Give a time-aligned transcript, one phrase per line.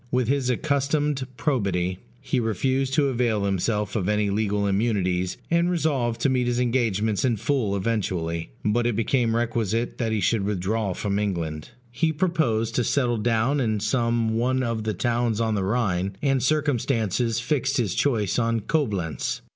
[0.09, 6.19] With his accustomed probity, he refused to avail himself of any legal immunities, and resolved
[6.21, 10.93] to meet his engagements in full eventually; but it became requisite that he should withdraw
[10.95, 11.69] from England.
[11.91, 16.41] He proposed to settle down in some one of the towns on the Rhine, and
[16.41, 19.41] circumstances fixed his choice on Coblentz.